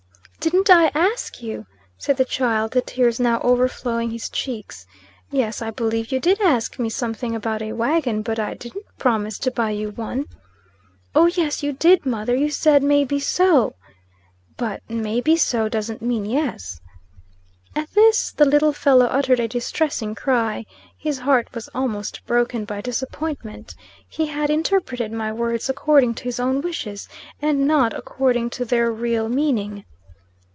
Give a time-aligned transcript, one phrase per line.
[0.51, 1.67] "Didn't I ask you?"
[1.99, 4.87] said the child, the tears now overflowing his cheeks.
[5.29, 9.37] "Yes, I believe you did ask me something about a wagon; but I didn't promise
[9.37, 10.25] to buy you one."
[11.13, 12.35] "Oh, yes you did, mother.
[12.35, 13.75] You said may be so."
[14.57, 16.81] "But 'may be so' doesn't mean yes."
[17.75, 20.65] At this the little fellow uttered a distressing cry.
[20.97, 23.75] His heart was almost broken by disappointment.
[24.09, 27.07] He had interpreted my words according to his own wishes,
[27.43, 29.85] and not according to their real meaning.